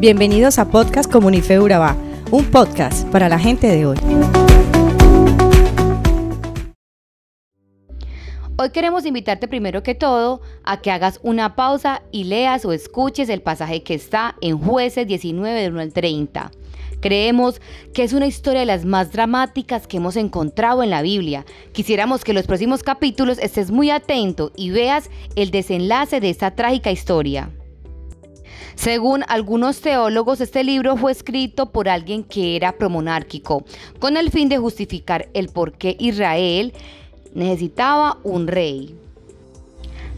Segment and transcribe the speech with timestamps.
[0.00, 1.94] Bienvenidos a Podcast Comunife Urabá,
[2.30, 3.98] un podcast para la gente de hoy.
[8.56, 13.28] Hoy queremos invitarte primero que todo a que hagas una pausa y leas o escuches
[13.28, 16.50] el pasaje que está en Jueces 19 de 1 al 30.
[17.02, 17.60] Creemos
[17.92, 21.44] que es una historia de las más dramáticas que hemos encontrado en la Biblia.
[21.72, 26.52] Quisiéramos que en los próximos capítulos estés muy atento y veas el desenlace de esta
[26.52, 27.50] trágica historia.
[28.80, 33.62] Según algunos teólogos, este libro fue escrito por alguien que era promonárquico,
[33.98, 36.72] con el fin de justificar el por qué Israel
[37.34, 38.94] necesitaba un rey.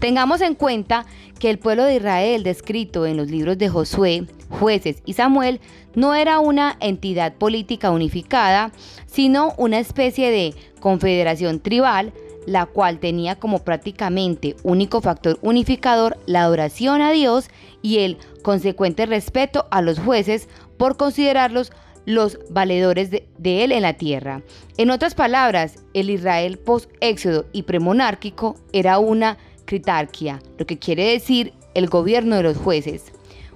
[0.00, 1.06] Tengamos en cuenta
[1.38, 5.60] que el pueblo de Israel descrito en los libros de Josué, jueces y Samuel
[5.94, 8.72] no era una entidad política unificada,
[9.06, 12.12] sino una especie de confederación tribal,
[12.48, 17.50] la cual tenía como prácticamente único factor unificador la adoración a Dios
[17.82, 20.48] y el consecuente respeto a los jueces
[20.78, 21.72] por considerarlos
[22.06, 23.28] los valedores de,
[23.64, 24.42] él en la tierra.
[24.78, 31.52] En otras palabras, el Israel post-éxodo y premonárquico era una critarquia, lo que quiere decir
[31.74, 33.12] el gobierno de los jueces.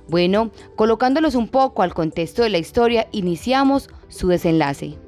[0.06, 4.98] Bueno, colocándolos un poco al contexto de la historia, iniciamos su desenlace.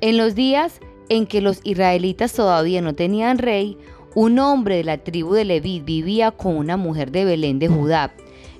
[0.00, 3.76] En los días en que los israelitas todavía no tenían rey,
[4.14, 8.12] un hombre de la tribu de Leví vivía con una mujer de Belén de Judá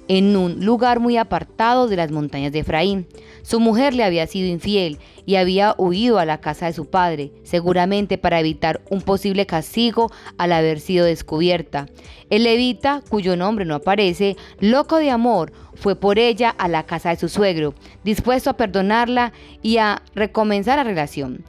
[0.09, 3.07] en un lugar muy apartado de las montañas de Efraín.
[3.43, 7.31] Su mujer le había sido infiel y había huido a la casa de su padre,
[7.45, 11.87] seguramente para evitar un posible castigo al haber sido descubierta.
[12.31, 17.11] El levita, cuyo nombre no aparece, loco de amor, fue por ella a la casa
[17.11, 19.33] de su suegro, dispuesto a perdonarla
[19.63, 21.45] y a recomenzar la relación.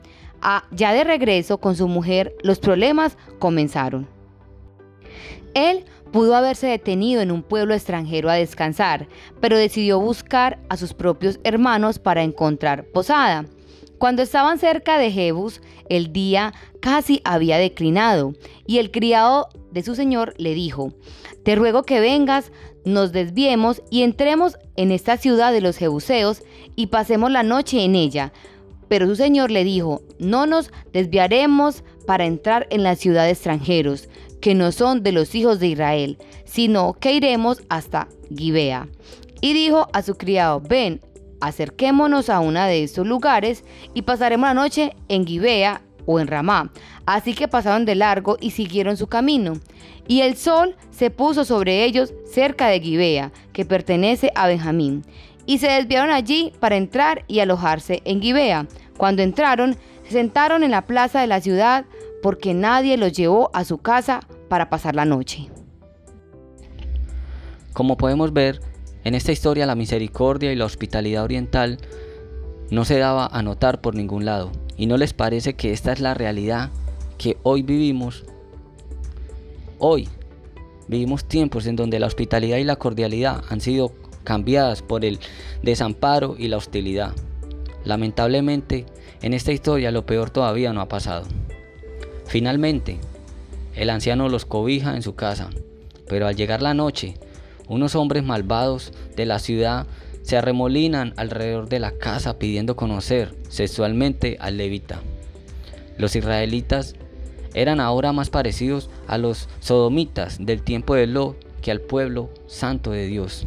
[0.72, 4.08] Ya de regreso con su mujer, los problemas comenzaron.
[5.54, 9.08] Él Pudo haberse detenido en un pueblo extranjero a descansar,
[9.40, 13.45] pero decidió buscar a sus propios hermanos para encontrar posada.
[14.00, 18.33] Cuando estaban cerca de Jebus, el día casi había declinado,
[18.66, 20.94] y el criado de su señor le dijo,
[21.44, 22.52] Te ruego que vengas,
[22.86, 26.42] nos desviemos y entremos en esta ciudad de los Jebuseos
[26.76, 28.33] y pasemos la noche en ella.
[28.89, 34.10] Pero su señor le dijo, No nos desviaremos para entrar en la ciudad de extranjeros,
[34.42, 38.88] que no son de los hijos de Israel, sino que iremos hasta Gibea.
[39.42, 41.02] Y dijo a su criado, ven,
[41.39, 43.64] acerquémonos a una de estos lugares
[43.94, 46.71] y pasaremos la noche en Gibea o en Ramá.
[47.06, 49.54] Así que pasaron de largo y siguieron su camino.
[50.08, 55.06] Y el sol se puso sobre ellos cerca de Gibea, que pertenece a Benjamín.
[55.49, 58.67] Y se desviaron allí para entrar y alojarse en Gibea.
[58.98, 61.86] Cuando entraron, se sentaron en la plaza de la ciudad
[62.21, 65.49] porque nadie los llevó a su casa para pasar la noche.
[67.73, 68.61] Como podemos ver,
[69.04, 71.80] en esta historia la misericordia y la hospitalidad oriental
[72.70, 74.52] no se daba a notar por ningún lado.
[74.77, 76.70] ¿Y no les parece que esta es la realidad
[77.17, 78.23] que hoy vivimos?
[79.80, 80.08] Hoy
[80.88, 83.93] vivimos tiempos en donde la hospitalidad y la cordialidad han sido
[84.24, 85.20] cambiadas por el
[85.64, 87.14] desamparo y la hostilidad.
[87.84, 88.86] Lamentablemente,
[89.22, 91.26] en esta historia lo peor todavía no ha pasado.
[92.26, 93.00] Finalmente,
[93.76, 95.50] el anciano los cobija en su casa,
[96.08, 97.16] pero al llegar la noche,
[97.68, 99.88] unos hombres malvados de la ciudad
[100.22, 105.00] se arremolinan alrededor de la casa pidiendo conocer sexualmente al levita.
[105.98, 106.96] Los israelitas
[107.54, 112.92] eran ahora más parecidos a los sodomitas del tiempo de Lot que al pueblo santo
[112.92, 113.46] de Dios.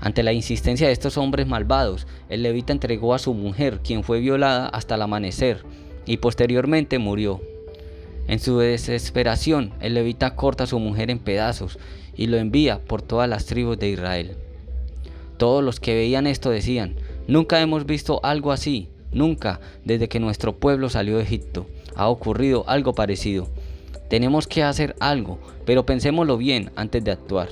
[0.00, 4.20] Ante la insistencia de estos hombres malvados, el levita entregó a su mujer, quien fue
[4.20, 5.64] violada hasta el amanecer,
[6.04, 7.40] y posteriormente murió.
[8.28, 11.78] En su desesperación, el levita corta a su mujer en pedazos
[12.16, 14.36] y lo envía por todas las tribus de Israel.
[15.38, 16.96] Todos los que veían esto decían,
[17.28, 22.64] nunca hemos visto algo así, nunca desde que nuestro pueblo salió de Egipto ha ocurrido
[22.68, 23.48] algo parecido.
[24.08, 27.48] Tenemos que hacer algo, pero pensémoslo bien antes de actuar.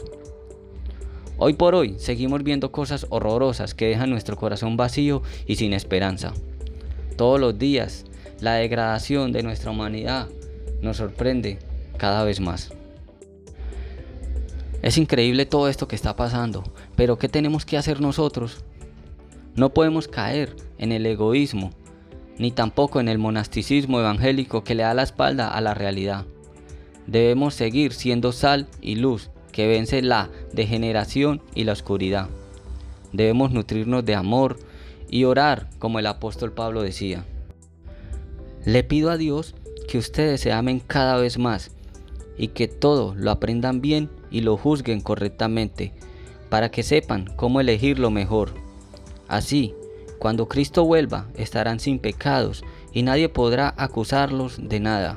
[1.37, 6.33] Hoy por hoy seguimos viendo cosas horrorosas que dejan nuestro corazón vacío y sin esperanza.
[7.17, 8.05] Todos los días,
[8.41, 10.29] la degradación de nuestra humanidad
[10.81, 11.59] nos sorprende
[11.97, 12.73] cada vez más.
[14.81, 16.63] Es increíble todo esto que está pasando,
[16.95, 18.63] pero ¿qué tenemos que hacer nosotros?
[19.57, 21.71] No podemos caer en el egoísmo,
[22.39, 26.27] ni tampoco en el monasticismo evangélico que le da la espalda a la realidad.
[27.09, 32.29] Debemos seguir siendo sal y luz que vence la degeneración y la oscuridad.
[33.13, 34.59] Debemos nutrirnos de amor
[35.09, 37.25] y orar como el apóstol Pablo decía.
[38.65, 39.55] Le pido a Dios
[39.87, 41.71] que ustedes se amen cada vez más
[42.37, 45.93] y que todo lo aprendan bien y lo juzguen correctamente,
[46.49, 48.55] para que sepan cómo elegir lo mejor.
[49.29, 49.73] Así,
[50.19, 55.15] cuando Cristo vuelva, estarán sin pecados y nadie podrá acusarlos de nada,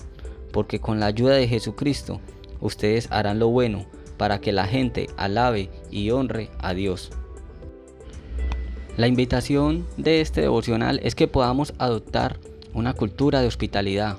[0.51, 2.22] porque con la ayuda de Jesucristo,
[2.62, 3.88] ustedes harán lo bueno
[4.18, 7.12] para que la gente alabe y honre a Dios.
[8.98, 12.40] La invitación de este devocional es que podamos adoptar
[12.74, 14.18] una cultura de hospitalidad,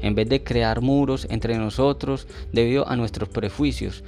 [0.00, 4.02] en vez de crear muros entre nosotros debido a nuestros prejuicios.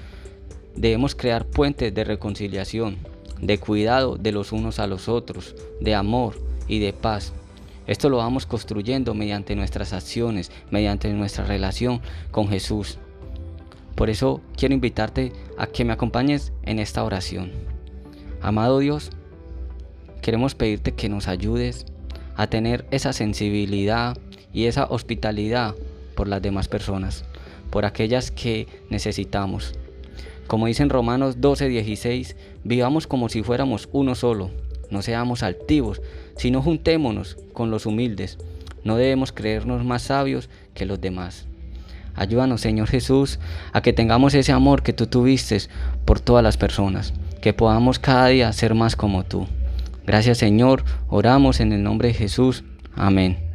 [0.74, 2.98] Debemos crear puentes de reconciliación,
[3.40, 7.32] de cuidado de los unos a los otros, de amor y de paz.
[7.86, 12.00] Esto lo vamos construyendo mediante nuestras acciones, mediante nuestra relación
[12.30, 12.98] con Jesús.
[13.96, 17.50] Por eso quiero invitarte a que me acompañes en esta oración.
[18.42, 19.10] Amado Dios,
[20.20, 21.86] queremos pedirte que nos ayudes
[22.36, 24.16] a tener esa sensibilidad
[24.52, 25.74] y esa hospitalidad
[26.14, 27.24] por las demás personas,
[27.70, 29.72] por aquellas que necesitamos.
[30.46, 34.50] Como dicen Romanos 12:16, vivamos como si fuéramos uno solo,
[34.90, 36.02] no seamos altivos,
[36.36, 38.38] sino juntémonos con los humildes.
[38.84, 41.45] No debemos creernos más sabios que los demás.
[42.16, 43.38] Ayúdanos, Señor Jesús,
[43.72, 45.58] a que tengamos ese amor que tú tuviste
[46.04, 49.46] por todas las personas, que podamos cada día ser más como tú.
[50.06, 50.84] Gracias, Señor.
[51.08, 52.64] Oramos en el nombre de Jesús.
[52.94, 53.46] Amén.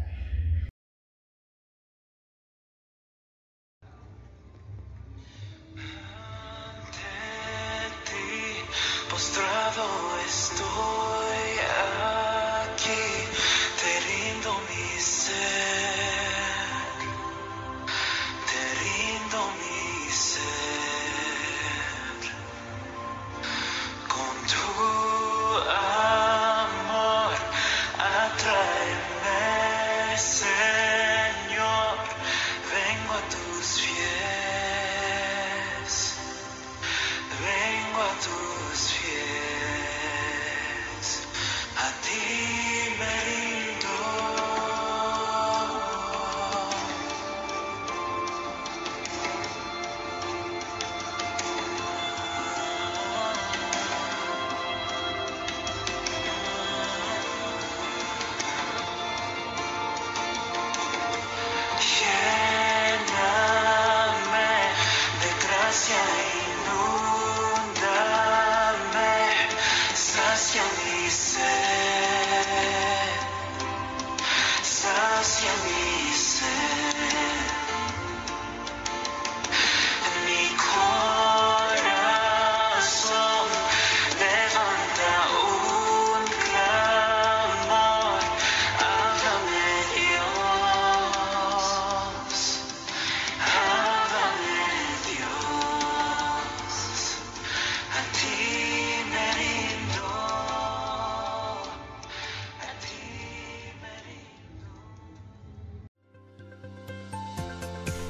[75.42, 75.81] can be